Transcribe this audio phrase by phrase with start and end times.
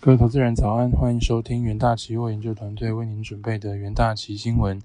[0.00, 4.80] 各位投资人早安，欢迎收听元大期货研究团队为您准备的元大期新闻。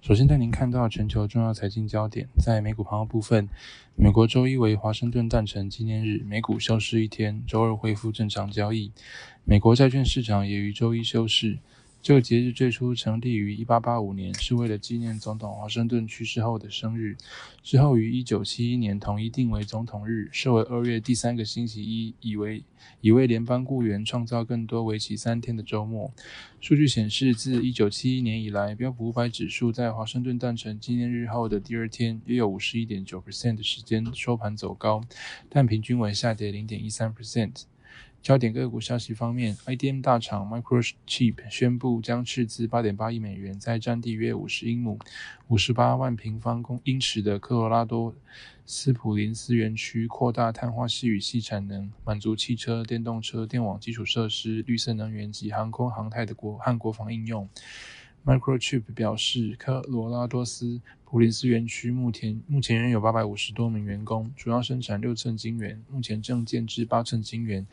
[0.00, 3.46] 首先带您看到全球重要财经焦点，在美股盘后部分，
[3.94, 8.90] 美国周一为华盛顿诞辰纪念日，美股休市一天，周二恢复正常交易。
[9.44, 11.58] 美国债券市场也于周一休市。
[12.04, 17.16] 这个节日最初成立于1885年，是为了纪念总统华盛顿去世后的生日。
[17.62, 22.62] 之后于1971年统一定为总统日，设为二月第三个星期一，以为
[23.00, 26.12] 以为联邦雇员创造更多为期三天的周末。
[26.60, 35.02] 数据显示，自1971年以来，标普500指数在华盛顿诞辰纪念日后的第二天，约有51.9%的时间收盘走高，
[35.48, 37.64] 但平均为下跌0.13%。
[38.24, 44.98] 焦点个股消息方面，IDM 大厂 Microchip 宣布将斥资八点八亿美元，在占地约五十英亩、
[45.48, 48.14] 五十八万平方公英尺的科罗拉多
[48.64, 57.46] 斯普林斯园区扩大碳化硅与矽产能，满足汽车、电动车、电网基础设施、绿色能源及航空航太的国和国防应用。
[58.24, 67.66] Microchip 表示，科罗拉多斯普林斯园区目前目前仍有850多名员工，主要生产六寸晶圆，目前正建制八寸晶圆。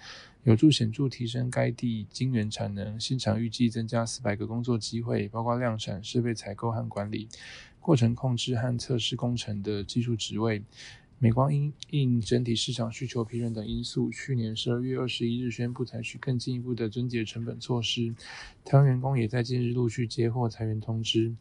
[0.44, 3.00] 有助显著提升该地晶圆产能。
[3.00, 7.30] 现场预计增加四百个工作机会，包括量产、设备采购和管理、
[7.80, 10.64] 过程控制和测试工程的技术职位。
[11.24, 18.16] 美光因应整体市场需求疲软等因素，去年十二月二十一日宣布采取更进一步的增减成本措施。
[18.66, 21.36] 台湾员工也在近日陆续接获裁员通知。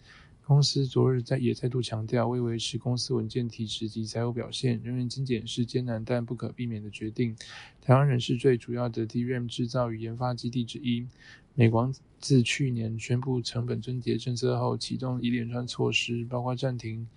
[0.45, 7.35] 公司昨日在也再度强调，为维持公司稳健体质及财务表现，人员精简是艰难但不可避免的决定。
[7.81, 11.07] 台湾仍是最主要的 DRAM 制造与研发基地之一。
[11.55, 17.09] 美光自去年宣布成本增节政策后，启动一连串措施，包括暂停。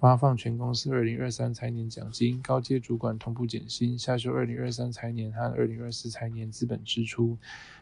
[0.00, 7.36] 发放全公司二零二三财年奖金，高阶主管同步减薪，下修二零二三财年和二零二四财年资本支出，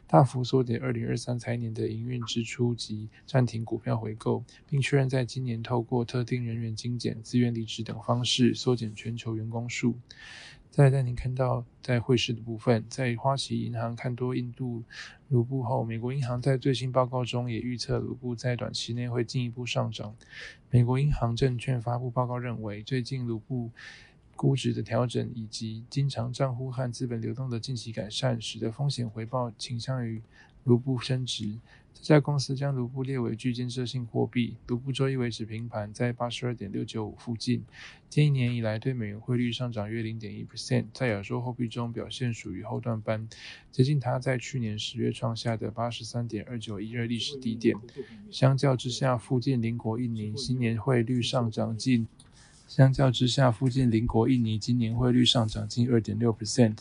[0.08, 9.95] 大幅缩减二零二三财年的营运支出及暂停股票回购，并确认在今年透过特定人员精简、自愿离职等方式缩减全球员工数。
[10.70, 14.84] 再带您看到在汇市的部分，在花旗银行看多印度
[15.29, 20.14] 卢布后，美国银行在最新报告中也预测卢布在短期内会进一步上涨。
[20.70, 23.70] 美国银行证券发布报告认为，最近卢布
[24.38, 30.22] 估值的调整以及经常账户和资本流动的近期改善，使得风险回报倾向于
[30.62, 31.58] 卢布升值。
[31.92, 34.54] 这家公司将卢布列为具建设性货币。
[34.68, 37.64] 卢布周一维持平盘，在八十二点六九五附近。
[38.08, 43.28] 近一年以来，对美元汇率上涨约零点一 percent，在亚洲货币中表现属于后段班，
[43.72, 47.74] 接近它在去年十月创下的八十三点二九一二历史低点。
[48.30, 52.06] 相较之下，附近邻国印尼新年汇率上涨近。
[52.68, 56.77] 相较之下，附近邻国印尼今年汇率上涨近二点六 percent。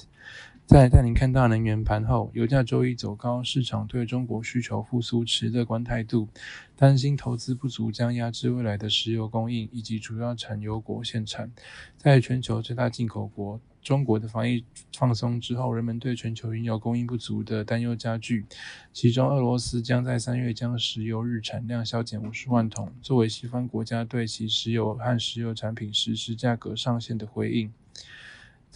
[0.65, 6.27] 在带您看到能源盘后，油价周一走高，市场对中国需求复苏持乐观态度，
[6.75, 11.49] 担心投资不足将压制未来的石油供应以及主要产油国限产。
[11.95, 14.65] 在全球最大进口国中国的防疫
[14.97, 18.45] 放松之后，人们对全球原油供应不足的担忧加剧。
[18.91, 27.71] 其中，俄罗斯将在三月将石油日产量削减五十万桶，作为西方国家对其石油和石油产品实施价格上限的回应。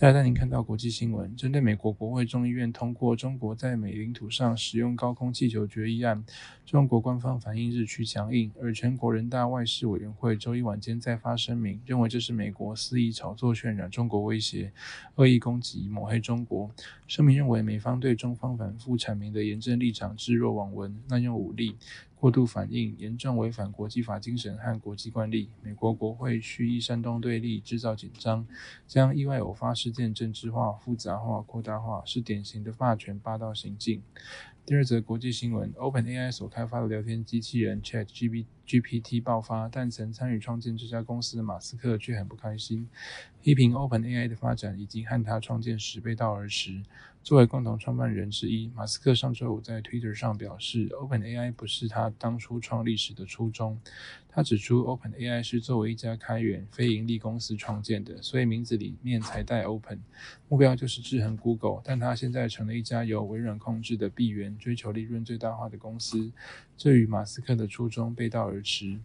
[0.01, 6.25] 再带您看到国际新闻，针对美国国会众议院通过中国在美领土上使用高空气球决议案，
[6.66, 14.72] 中国官方反应日趋强硬，而全国人大外事委员会周一晚间再发声明，认为这是美国肆意炒作、渲染中国威胁、
[15.17, 16.72] 恶意攻击、抹黑中国。
[17.06, 21.75] 声明认为，美方对中方反复阐明的严正立场置若罔闻，滥用武力。
[22.21, 25.49] 过度反应严重违反国际法精神和国际惯例。
[25.63, 28.45] 美国国会蓄意煽动对立、制造紧张，
[28.87, 34.03] 将意外偶发事件政治化、复杂化、扩大化，是典型的霸权霸道行径。
[34.63, 42.87] 第二则国际新闻：OpenAI 所开发的聊天机器人 ChatGPT 爆发，但曾参与创建这家公司的马斯克却很不开心，
[43.41, 46.83] 批评 OpenAI 的发展已经和他创建时背道而驰。
[47.23, 53.79] 作为共同创办人之一，马斯克上周五在 Twitter 上表示，OpenAI 不是他当初创立时的初衷。
[54.28, 60.01] 他指出，OpenAI 是作为一家开源非盈利公司创建的，所以名字里面才带 Open，
[60.49, 61.81] 目标就是制衡 Google。
[61.84, 66.31] 但他现在成了一家由微软控制的闭源、追求利润最大化的公司，
[66.75, 68.99] 这与马斯克的初衷背道而驰。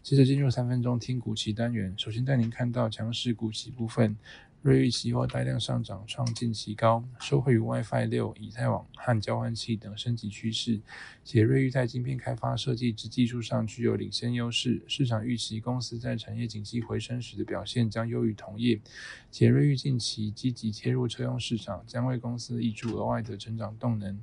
[0.00, 4.16] 接着进入三分钟听股期单元，首先带您看到强势股期部分。
[4.60, 10.80] 瑞昱期货带量上涨，创近期高，受惠于 WiFi 六、以太网和交换器等升级趋势，
[11.24, 14.82] 且瑞昱在晶片开发设计之技术上具有领先优势。
[14.88, 18.80] 市场预期公司在产业景气回升时的表现将优于同业，
[19.30, 24.20] 且瑞昱近期积极切入车用市场，将为公司挹注额外的成长动能。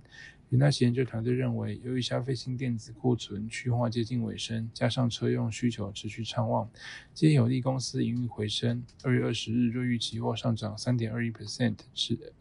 [0.50, 6.70] 元大期研究团队认为，由于消费性电子库存去化接近尾声，加上车用需求持续畅旺，
[7.16, 8.86] 皆有利公司营运回升。
[9.04, 12.34] 二月二十日，瑞昱期货上涨三点二一 percent，是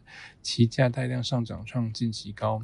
[0.42, 2.62] 其价带量上涨创近期高。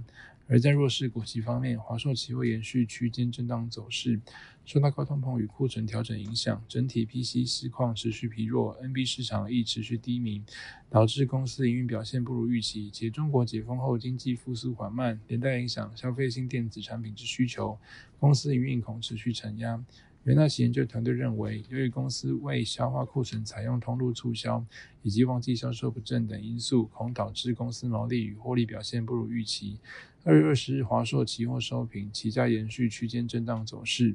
[0.50, 4.20] 而在弱势股期方面，华硕期货延续区间震荡走势，
[4.64, 10.43] 受到高通膨与库存调整影响，整体 PC 市况持续疲弱，NB 市场亦持续低迷，
[10.91, 12.91] 导致公司营运表现不如预期。
[12.91, 17.79] 且中国解封后经济复苏缓慢，连带影响消费性电子产品之需求，
[18.19, 19.85] 公司营运恐持续承压。
[20.25, 24.62] 元大期研究团队认为，由于公司未消化库存采用通路促销，
[25.03, 29.79] 以及旺季销售不振等因素，恐导致公司毛利与获利表现不如预期。
[30.25, 34.14] 二月二十日，华硕期货收评，期价延续区间震荡走势。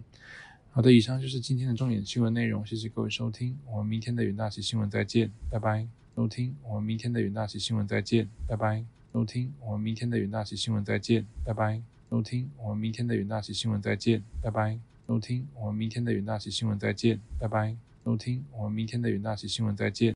[0.70, 5.88] 好的，以上就是今天的重点新闻内容，谢谢各位收听，我们明天的元大期新闻再见，拜拜。
[6.16, 8.86] 收听，我们明天的元大期新闻再见，拜拜。
[9.12, 11.82] 收听，我们明天的元大期新闻再见，拜拜。
[12.12, 14.78] 收听，我们明天的元大期新闻再见，拜拜。
[15.10, 17.76] 收听，我们明天的元大期新闻再见，拜拜。
[18.04, 20.14] 收听，我们明天的元大期新闻再见。